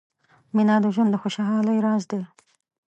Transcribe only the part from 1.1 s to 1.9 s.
د خوشحالۍ